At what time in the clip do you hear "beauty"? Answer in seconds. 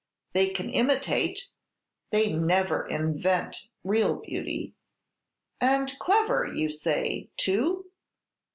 4.15-4.73